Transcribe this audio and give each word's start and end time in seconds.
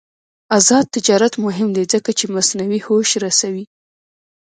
آزاد 0.57 0.85
تجارت 0.95 1.33
مهم 1.45 1.69
دی 1.75 1.83
ځکه 1.93 2.11
چې 2.19 2.25
مصنوعي 2.35 2.79
هوش 2.87 3.09
رسوي. 3.25 3.65